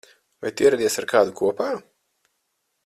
[0.43, 1.69] Vai tu ieradies ar kādu kopā?